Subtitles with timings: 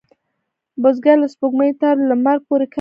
[0.81, 2.69] بزګر له سپوږمۍ تر لمر پورې کار کوي